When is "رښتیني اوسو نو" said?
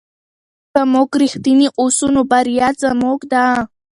1.21-2.21